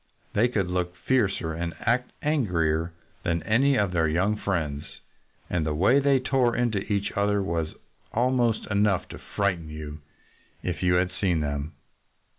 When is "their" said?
3.91-4.07